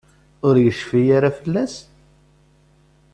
[0.47, 1.75] Ur yecfi ara fell-as?